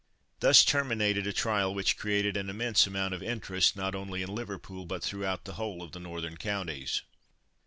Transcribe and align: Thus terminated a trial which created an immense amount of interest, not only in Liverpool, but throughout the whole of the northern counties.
Thus 0.39 0.65
terminated 0.65 1.27
a 1.27 1.31
trial 1.31 1.75
which 1.75 1.95
created 1.95 2.35
an 2.35 2.49
immense 2.49 2.87
amount 2.87 3.13
of 3.13 3.21
interest, 3.21 3.75
not 3.75 3.93
only 3.93 4.23
in 4.23 4.33
Liverpool, 4.33 4.83
but 4.83 5.03
throughout 5.03 5.45
the 5.45 5.53
whole 5.61 5.83
of 5.83 5.91
the 5.91 5.99
northern 5.99 6.37
counties. 6.37 7.03